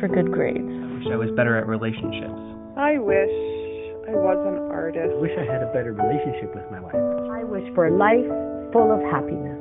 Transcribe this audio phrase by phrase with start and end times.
[0.00, 0.58] for good grades.
[0.58, 2.32] I wish I was better at relationships.
[2.76, 3.28] I wish
[4.08, 5.12] I was an artist.
[5.12, 6.94] I wish I had a better relationship with my wife.
[6.96, 8.24] I wish for a life
[8.72, 9.60] full of happiness.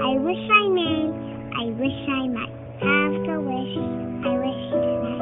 [0.00, 1.12] I wish I may.
[1.60, 3.76] I wish I might have the wish.
[4.24, 5.20] I wish tonight.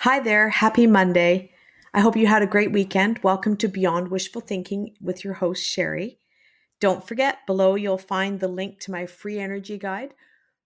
[0.00, 0.48] Hi there.
[0.48, 1.51] Happy Monday.
[1.94, 3.20] I hope you had a great weekend.
[3.22, 6.20] Welcome to Beyond Wishful Thinking with your host, Sherry.
[6.80, 10.14] Don't forget, below you'll find the link to my free energy guide.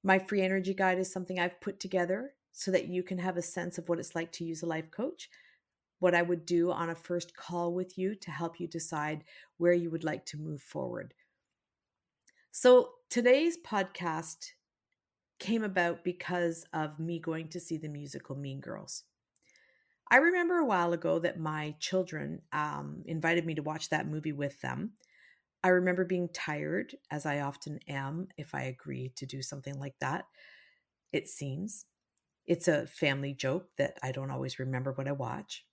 [0.04, 3.42] My free energy guide is something I've put together so that you can have a
[3.42, 5.28] sense of what it's like to use a life coach,
[5.98, 9.24] what I would do on a first call with you to help you decide
[9.56, 11.12] where you would like to move forward.
[12.52, 14.52] So, today's podcast
[15.40, 19.02] came about because of me going to see the musical Mean Girls.
[20.10, 24.32] I remember a while ago that my children um, invited me to watch that movie
[24.32, 24.92] with them.
[25.64, 29.98] I remember being tired, as I often am if I agree to do something like
[30.00, 30.26] that.
[31.12, 31.86] It seems.
[32.46, 35.66] It's a family joke that I don't always remember what I watch.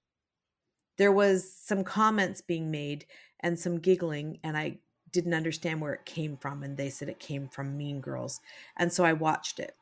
[0.98, 3.06] There was some comments being made
[3.40, 4.80] and some giggling, and I
[5.12, 6.64] didn't understand where it came from.
[6.64, 8.42] And they said it came from Mean Girls.
[8.76, 9.76] And so I watched it.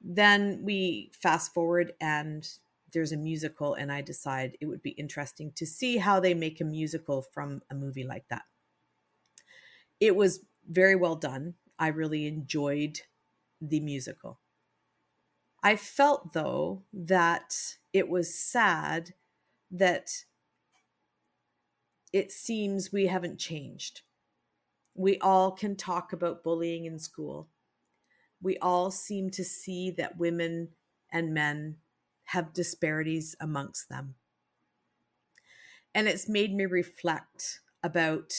[0.00, 2.48] Then we fast forward, and
[2.94, 6.60] there's a musical and I decide it would be interesting to see how they make
[6.60, 8.44] a musical from a movie like that.
[10.00, 11.56] It was very well done.
[11.78, 13.00] I really enjoyed
[13.60, 14.40] the musical.
[15.62, 19.14] I felt though that it was sad
[19.70, 20.26] that
[22.12, 24.02] it seems we haven't changed.
[24.94, 27.50] We all can talk about bullying in school.
[28.40, 30.74] We all seem to see that women
[31.10, 31.78] and men
[32.24, 34.14] have disparities amongst them.
[35.94, 38.32] And it's made me reflect about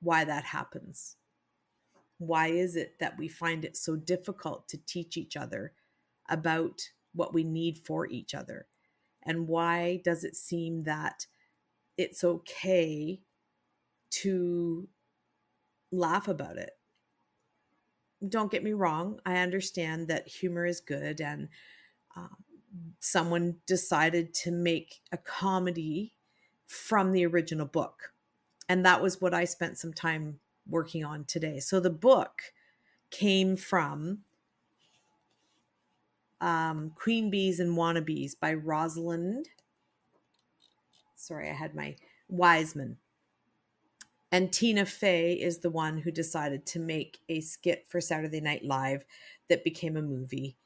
[0.00, 1.16] why that happens.
[2.18, 5.72] Why is it that we find it so difficult to teach each other
[6.28, 6.80] about
[7.12, 8.66] what we need for each other?
[9.24, 11.26] And why does it seem that
[11.96, 13.20] it's okay
[14.10, 14.88] to
[15.90, 16.72] laugh about it?
[18.26, 21.48] Don't get me wrong, I understand that humor is good and
[22.16, 22.43] um,
[23.00, 26.14] someone decided to make a comedy
[26.66, 28.12] from the original book.
[28.68, 31.60] And that was what I spent some time working on today.
[31.60, 32.42] So the book
[33.10, 34.20] came from
[36.40, 39.48] um, Queen Bees and Wannabes by Rosalind.
[41.14, 41.96] Sorry, I had my
[42.28, 42.98] Wiseman.
[44.32, 48.64] And Tina Fey is the one who decided to make a skit for Saturday Night
[48.64, 49.04] Live
[49.48, 50.56] that became a movie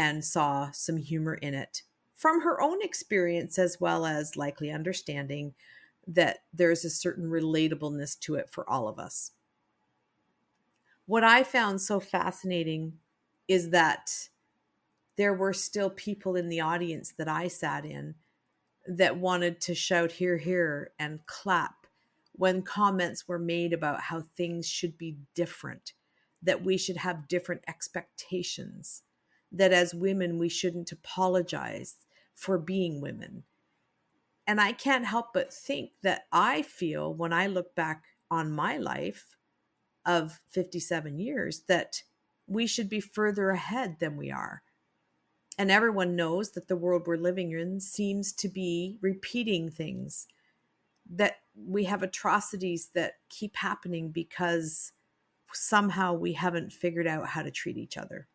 [0.00, 1.82] and saw some humor in it
[2.14, 5.52] from her own experience, as well as likely understanding
[6.06, 9.32] that there's a certain relatableness to it for all of us.
[11.04, 12.94] What I found so fascinating
[13.46, 14.30] is that
[15.16, 18.14] there were still people in the audience that I sat in
[18.86, 21.86] that wanted to shout, Hear, hear, and clap
[22.32, 25.92] when comments were made about how things should be different,
[26.42, 29.02] that we should have different expectations
[29.52, 31.96] that as women, we shouldn't apologize
[32.34, 33.44] for being women.
[34.46, 38.76] And I can't help but think that I feel when I look back on my
[38.78, 39.36] life
[40.06, 42.02] of 57 years that
[42.46, 44.62] we should be further ahead than we are.
[45.58, 50.26] And everyone knows that the world we're living in seems to be repeating things,
[51.08, 54.92] that we have atrocities that keep happening because
[55.52, 58.26] somehow we haven't figured out how to treat each other.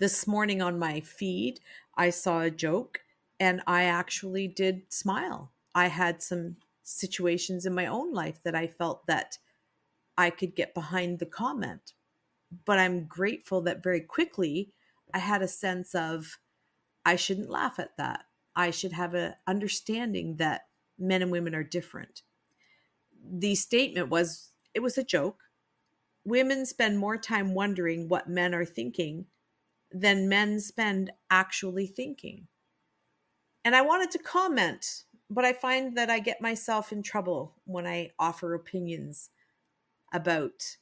[0.00, 1.58] This morning on my feed,
[1.96, 3.00] I saw a joke
[3.40, 5.50] and I actually did smile.
[5.74, 9.38] I had some situations in my own life that I felt that
[10.16, 11.94] I could get behind the comment.
[12.64, 14.72] But I'm grateful that very quickly
[15.12, 16.38] I had a sense of
[17.04, 18.26] I shouldn't laugh at that.
[18.54, 20.66] I should have an understanding that
[20.96, 22.22] men and women are different.
[23.28, 25.42] The statement was it was a joke.
[26.24, 29.26] Women spend more time wondering what men are thinking
[29.90, 32.46] than men spend actually thinking.
[33.64, 37.86] And I wanted to comment, but I find that I get myself in trouble when
[37.86, 39.30] I offer opinions
[40.12, 40.76] about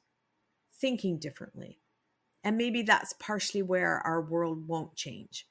[0.73, 1.81] thinking differently.
[2.45, 5.49] And maybe that's partially where our world won't change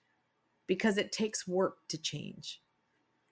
[0.67, 2.61] because it takes work to change.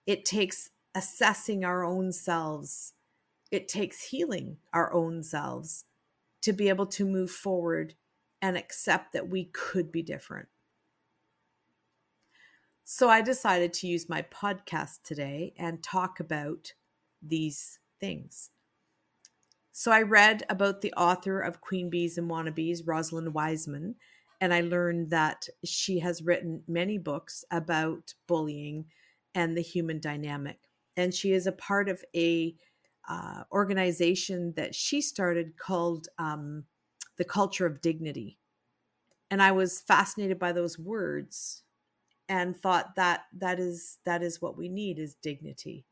[0.06, 2.94] It takes assessing our own selves,
[3.52, 5.86] it takes healing our own selves
[6.42, 7.96] to be able to move forward
[8.44, 10.50] and accept that we could be different.
[12.84, 16.74] So I decided to use my podcast today and talk about
[17.22, 18.50] these things.
[19.72, 23.96] So I read about the author of Queen Bees and Wannabes, Rosalind Wiseman,
[24.42, 28.88] and I learned that she has written many books about bullying
[29.34, 30.60] and the human dynamic.
[30.98, 32.58] And she is a part of a
[33.08, 36.66] uh, organization that she started called um,
[37.18, 38.38] the Culture of Dignity.
[39.30, 41.64] And I was fascinated by those words
[42.30, 45.86] and thought that that is that is what we need is dignity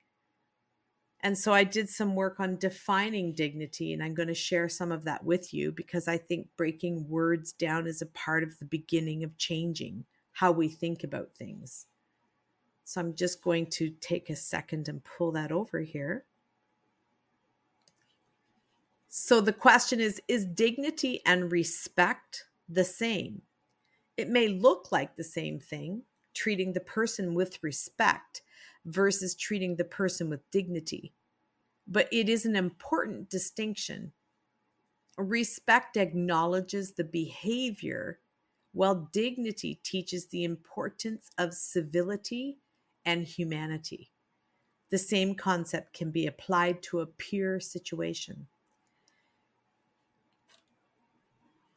[1.23, 4.91] and so I did some work on defining dignity, and I'm going to share some
[4.91, 8.65] of that with you because I think breaking words down is a part of the
[8.65, 11.85] beginning of changing how we think about things.
[12.85, 16.25] So I'm just going to take a second and pull that over here.
[19.13, 23.41] So the question is Is dignity and respect the same?
[24.15, 26.03] It may look like the same thing,
[26.33, 28.41] treating the person with respect
[28.85, 31.13] versus treating the person with dignity.
[31.85, 34.13] But it is an important distinction.
[35.17, 38.19] Respect acknowledges the behavior,
[38.71, 42.59] while dignity teaches the importance of civility
[43.03, 44.09] and humanity.
[44.89, 48.47] The same concept can be applied to a peer situation.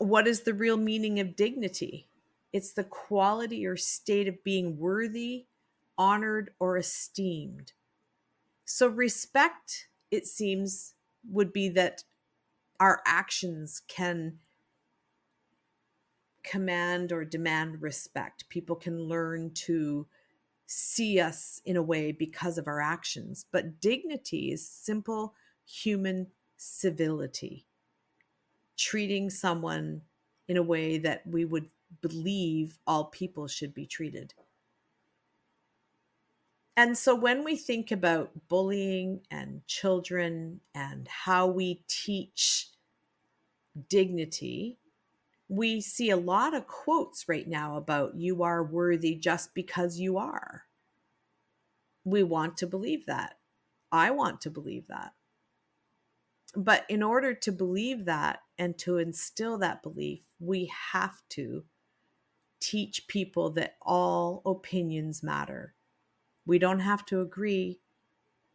[0.05, 2.09] What is the real meaning of dignity?
[2.53, 5.47] It's the quality or state of being worthy
[5.97, 7.73] honored, or esteemed.
[8.65, 10.95] So, respect, it seems,
[11.29, 12.05] would be that
[12.81, 14.39] our actions can
[16.43, 18.49] command or demand respect.
[18.49, 20.06] People can learn to
[20.67, 23.47] see us in a way because of our actions.
[23.51, 25.35] But dignity is simple
[25.65, 27.67] human civility,
[28.94, 30.00] treating someone
[30.46, 31.69] in a way that we would
[32.00, 34.32] believe all people should be treated.
[36.76, 42.69] And so when we think about bullying and children and how we teach
[43.88, 44.79] dignity,
[45.49, 50.19] we see a lot of quotes right now about you are worthy just because you
[50.19, 50.67] are.
[52.05, 53.38] We want to believe that.
[53.91, 55.14] I want to believe that.
[56.55, 61.65] But in order to believe that and to instill that belief, we have to
[62.61, 65.75] teach people that all opinions matter
[66.47, 67.81] we don't have to agree,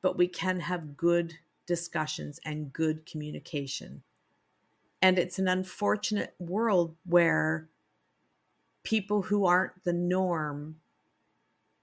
[0.01, 1.35] but we can have good
[1.65, 4.03] discussions and good communication.
[5.01, 7.69] And it's an unfortunate world where
[8.83, 10.77] people who aren't the norm,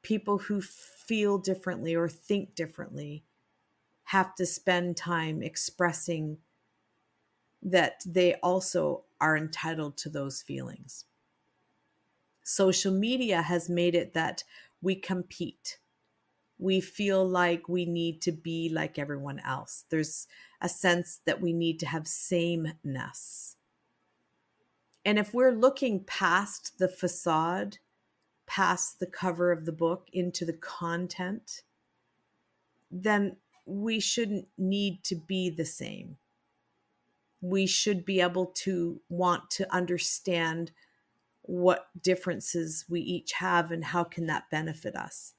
[0.02, 3.24] people who feel differently or think differently,
[4.04, 6.38] have to spend time expressing
[7.66, 11.04] that they also are entitled to those feelings.
[12.42, 14.44] Social media has made it that
[14.80, 15.76] we compete
[16.58, 19.84] we feel like we need to be like everyone else.
[19.90, 20.26] There's
[20.60, 23.56] a sense that we need to have sameness.
[25.04, 27.78] And if we're looking past the facade,
[28.46, 31.62] past the cover of the book into the content,
[32.90, 33.36] then
[33.66, 36.16] we shouldn't need to be the same.
[37.48, 40.72] We should be able to want to understand
[41.42, 45.34] what differences we each have and how can that benefit us.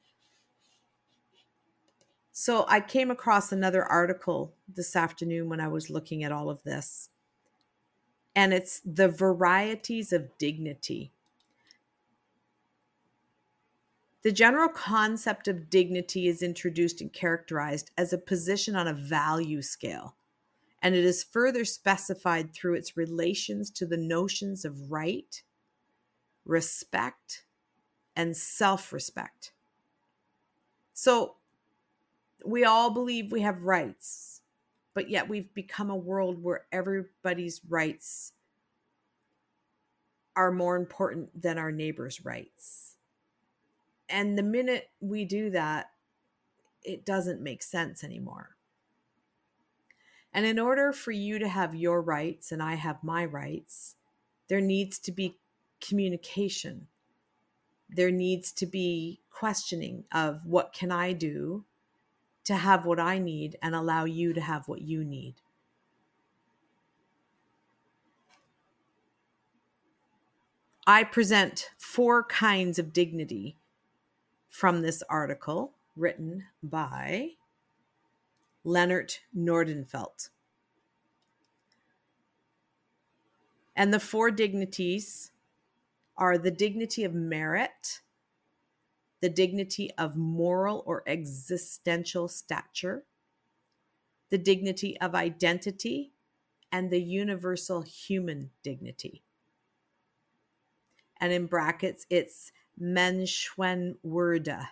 [2.31, 6.63] So I came across another article this afternoon when I was looking at all of
[6.63, 7.09] this.
[8.35, 11.11] And it's the varieties of dignity.
[14.23, 19.61] The general concept of dignity is introduced and characterized as a position on a value
[19.61, 20.16] scale,
[20.81, 25.41] and it is further specified through its relations to the notions of right,
[26.45, 27.43] respect,
[28.15, 29.51] and self respect.
[30.93, 31.35] So,
[32.45, 34.41] we all believe we have rights,
[34.93, 38.33] but yet we've become a world where everybody's rights
[40.35, 42.95] are more important than our neighbor's rights.
[44.07, 45.87] And the minute we do that,
[46.83, 48.56] it doesn't make sense anymore.
[50.37, 53.95] And in order for you to have your rights and I have my rights,
[54.49, 55.39] there needs to be
[55.81, 56.85] communication.
[57.89, 61.65] There needs to be questioning of what can I do
[62.43, 65.37] to have what I need and allow you to have what you need.
[70.85, 73.57] I present four kinds of dignity
[74.49, 77.31] from this article written by
[78.67, 80.27] Leonard Nordenfelt.
[83.77, 85.31] And the four dignities
[86.17, 88.01] are the dignity of merit,
[89.21, 93.05] the dignity of moral or existential stature,
[94.31, 96.11] the dignity of identity,
[96.69, 99.23] and the universal human dignity.
[101.21, 104.67] And in brackets, it's Menschenwürde,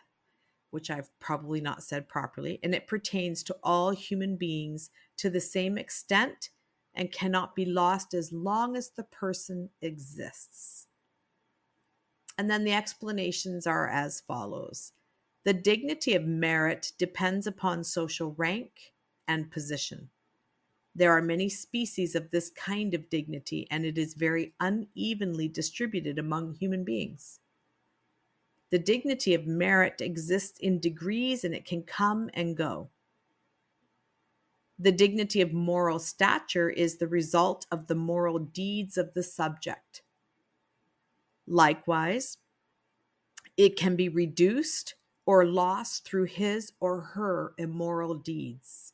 [0.76, 5.40] which I've probably not said properly, and it pertains to all human beings to the
[5.40, 6.50] same extent
[6.94, 10.88] and cannot be lost as long as the person exists.
[12.38, 14.92] And then the explanations are as follows
[15.46, 18.94] The dignity of merit depends upon social rank
[19.30, 20.10] and position.
[20.94, 26.20] There are many species of this kind of dignity, and it is very unevenly distributed
[26.20, 27.40] among human beings.
[28.72, 32.90] The dignity of merit exists in degrees and it can come and go.
[34.78, 40.02] The dignity of moral stature is the result of the moral deeds of the subject.
[41.48, 42.38] Likewise,
[43.56, 44.96] it can be reduced
[45.26, 48.94] or lost through his or her immoral deeds.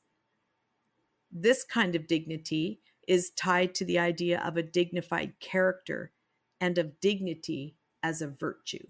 [1.31, 6.11] This kind of dignity is tied to the idea of a dignified character
[6.59, 8.85] and of dignity as a virtue.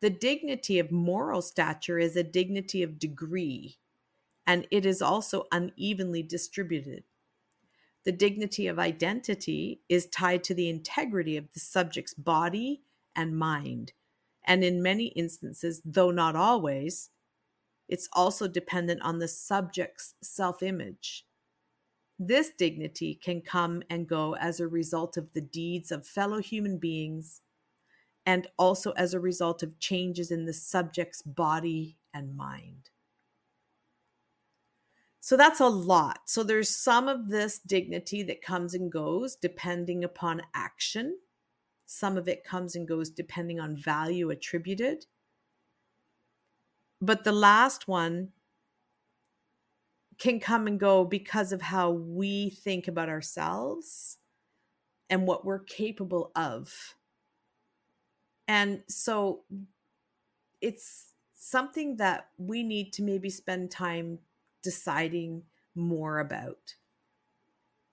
[0.00, 3.78] The dignity of moral stature is a dignity of degree,
[4.46, 7.04] and it is also unevenly distributed.
[8.04, 12.82] The dignity of identity is tied to the integrity of the subject's body
[13.14, 13.92] and mind,
[14.42, 17.10] and in many instances, though not always,
[17.86, 21.26] it's also dependent on the subject's self image.
[22.18, 26.78] This dignity can come and go as a result of the deeds of fellow human
[26.78, 27.42] beings
[28.26, 32.90] and also as a result of changes in the subject's body and mind.
[35.20, 36.20] So that's a lot.
[36.26, 41.18] So there's some of this dignity that comes and goes depending upon action.
[41.86, 45.06] Some of it comes and goes depending on value attributed.
[47.02, 48.32] But the last one
[50.18, 54.18] can come and go because of how we think about ourselves
[55.08, 56.94] and what we're capable of.
[58.50, 59.44] And so
[60.60, 64.18] it's something that we need to maybe spend time
[64.60, 65.44] deciding
[65.76, 66.74] more about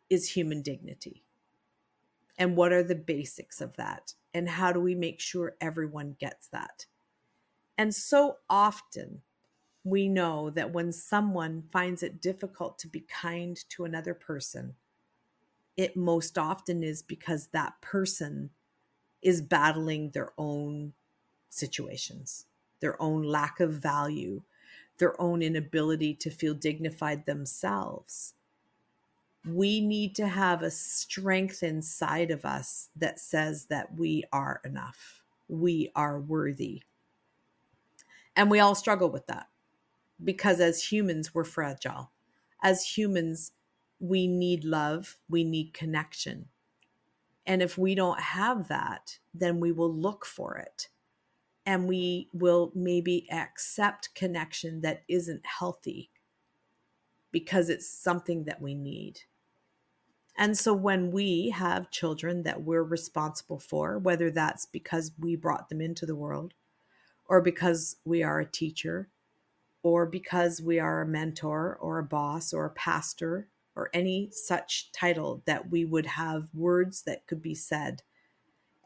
[0.10, 1.24] is human dignity.
[2.40, 4.16] And what are the basics of that?
[4.34, 6.88] And how do we make sure everyone gets that?
[7.78, 9.22] And so often
[9.84, 14.74] we know that when someone finds it difficult to be kind to another person,
[15.76, 18.50] it most often is because that person
[19.22, 20.94] is battling their own
[21.50, 22.46] situations,
[22.80, 24.42] their own lack of value,
[24.98, 28.34] their own inability to feel dignified themselves.
[29.46, 35.24] We need to have a strength inside of us that says that we are enough,
[35.48, 36.84] we are worthy,
[38.36, 39.48] and we all struggle with that
[40.24, 42.12] because as humans, we're fragile.
[42.62, 43.52] As humans,
[44.00, 46.48] we need love, we need connection.
[47.48, 50.89] And if we don't have that, then we will look for it.
[51.66, 56.12] And we will maybe accept connection that isn't healthy
[57.32, 59.22] because it's something that we need.
[60.38, 65.70] And so when we have children that we're responsible for, whether that's because we brought
[65.70, 66.54] them into the world
[67.25, 69.10] or because we are a teacher,
[69.84, 74.91] or because we are a mentor or a boss or a pastor or any such
[74.91, 78.01] title, that we would have words that could be said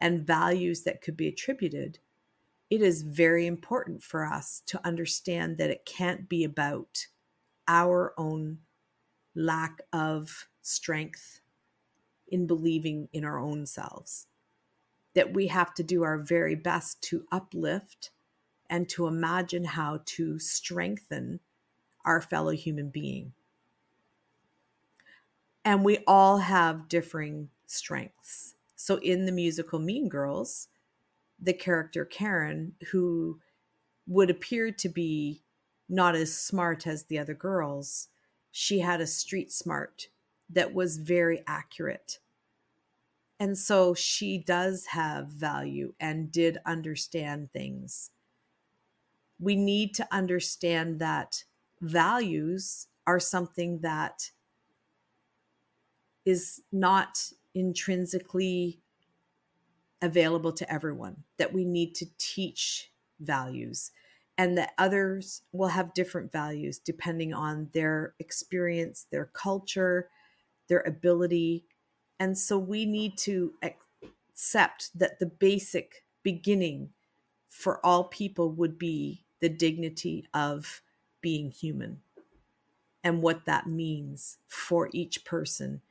[0.01, 2.00] and values that could be attributed,
[2.69, 7.07] it is very important for us to understand that it can't be about
[7.67, 8.57] our own
[9.33, 11.39] lack of strength
[12.27, 14.27] in believing in our own selves.
[15.13, 18.12] That we have to do our very best to uplift
[18.69, 21.39] and to imagine how to strengthen
[22.03, 23.33] our fellow human being.
[25.63, 28.56] And we all have differing strengths.
[28.75, 30.68] So in the musical Mean Girls,
[31.39, 33.39] the character Karen, who
[34.08, 35.44] would appear to be
[35.88, 38.10] not as smart as the other girls,
[38.51, 40.08] she had a street smart
[40.50, 42.20] that was very accurate.
[43.39, 48.12] And so she does have value and did understand things
[49.41, 51.44] we need to understand that
[51.82, 54.32] values are something that
[56.25, 58.80] is not intrinsically
[60.01, 63.92] available to everyone, that we need to teach values,
[64.38, 70.10] and that others will have different values depending on their experience, their culture,
[70.68, 71.66] their ability.
[72.20, 76.90] And so we need to accept that the basic beginning
[77.50, 80.82] for all people would be the dignity of
[81.20, 82.00] being human
[83.04, 85.82] and what that means for each person.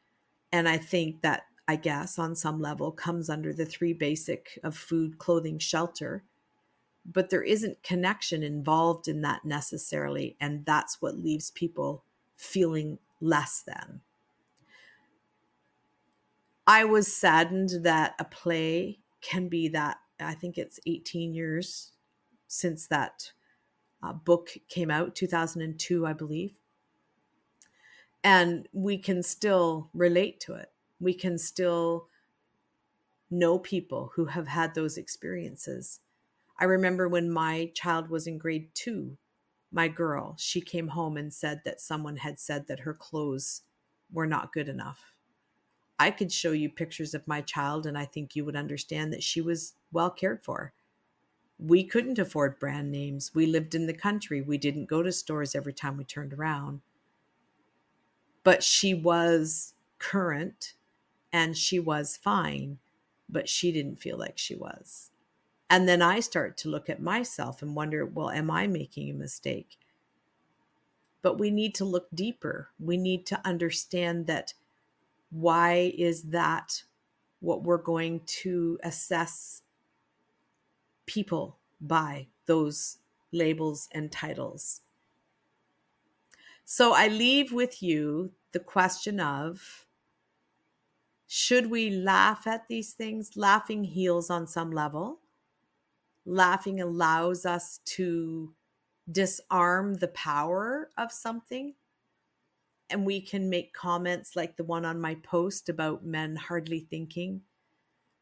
[0.52, 4.76] And I think that, I guess, on some level, comes under the three basic of
[4.76, 6.24] food, clothing, shelter.
[7.04, 10.36] But there isn't connection involved in that necessarily.
[10.40, 12.04] And that's what leaves people
[12.36, 14.00] feeling less than.
[16.66, 21.92] I was saddened that a play can be that, I think it's 18 years
[22.46, 23.32] since that
[24.02, 26.59] uh, book came out, 2002, I believe
[28.22, 30.72] and we can still relate to it.
[30.98, 32.08] We can still
[33.30, 36.00] know people who have had those experiences.
[36.58, 39.16] I remember when my child was in grade 2
[39.72, 43.62] my girl she came home and said that someone had said that her clothes
[44.12, 45.14] were not good enough.
[45.98, 49.22] I could show you pictures of my child and i think you would understand that
[49.22, 50.72] she was well cared for.
[51.58, 53.34] We couldn't afford brand names.
[53.34, 54.40] We lived in the country.
[54.42, 56.80] We didn't go to stores every time we turned around
[58.42, 60.74] but she was current
[61.32, 62.78] and she was fine,
[63.28, 65.10] but she didn't feel like she was.
[65.68, 69.14] And then I start to look at myself and wonder, well, am I making a
[69.14, 69.78] mistake?
[71.22, 72.70] But we need to look deeper.
[72.80, 74.54] We need to understand that
[75.30, 76.82] why is that
[77.38, 79.62] what we're going to assess
[81.06, 82.98] people by those
[83.30, 84.80] labels and titles?
[86.72, 89.88] So I leave with you the question of
[91.26, 93.36] should we laugh at these things?
[93.36, 95.18] Laughing heals on some level.
[96.24, 98.54] Laughing allows us to
[99.10, 101.74] disarm the power of something.
[102.88, 107.40] And we can make comments like the one on my post about men hardly thinking.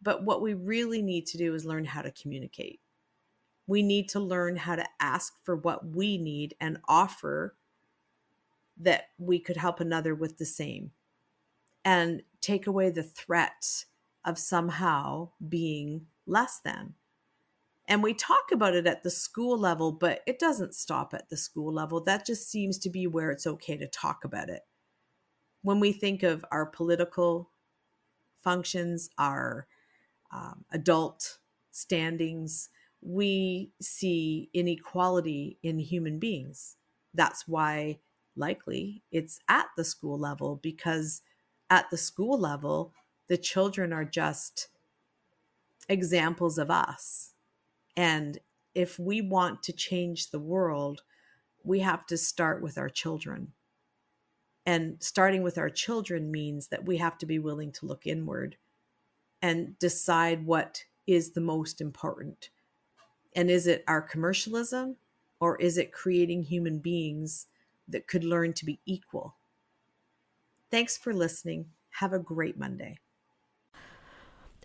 [0.00, 2.80] But what we really need to do is learn how to communicate.
[3.66, 7.54] We need to learn how to ask for what we need and offer
[8.80, 10.92] that we could help another with the same
[11.84, 13.84] and take away the threat
[14.24, 16.94] of somehow being less than.
[17.86, 21.36] And we talk about it at the school level, but it doesn't stop at the
[21.36, 22.02] school level.
[22.04, 24.60] That just seems to be where it's okay to talk about it.
[25.62, 27.50] When we think of our political
[28.44, 29.66] functions, our
[30.30, 31.38] um, adult
[31.70, 32.68] standings,
[33.00, 36.76] we see inequality in human beings.
[37.14, 38.00] That's why
[38.38, 41.22] likely it's at the school level because
[41.70, 42.92] at the school level,
[43.28, 44.68] the children are just
[45.88, 47.34] examples of us.
[47.96, 48.38] And
[48.74, 51.02] if we want to change the world,
[51.64, 53.52] we have to start with our children.
[54.64, 58.56] And starting with our children means that we have to be willing to look inward
[59.40, 62.50] and decide what is the most important.
[63.34, 64.96] And is it our commercialism
[65.40, 67.46] or is it creating human beings
[67.88, 69.36] that could learn to be equal.
[70.70, 71.66] Thanks for listening.
[72.00, 72.98] Have a great Monday.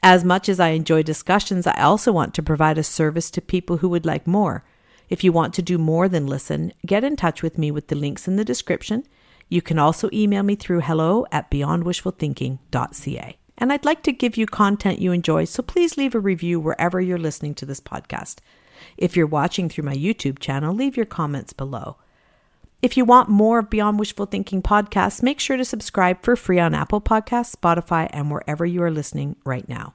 [0.02, 3.78] As much as I enjoy discussions, I also want to provide a service to people
[3.78, 4.66] who would like more.
[5.10, 7.96] If you want to do more than listen, get in touch with me with the
[7.96, 9.06] links in the description.
[9.48, 13.38] You can also email me through hello at beyondwishfulthinking.ca.
[13.58, 17.00] And I'd like to give you content you enjoy, so please leave a review wherever
[17.00, 18.40] you're listening to this podcast.
[18.98, 21.98] If you're watching through my YouTube channel, leave your comments below.
[22.84, 26.60] If you want more of Beyond Wishful Thinking podcasts, make sure to subscribe for free
[26.60, 29.94] on Apple Podcasts, Spotify, and wherever you are listening right now.